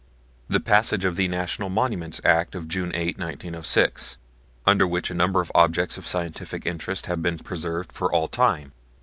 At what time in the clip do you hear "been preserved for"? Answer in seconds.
7.21-8.11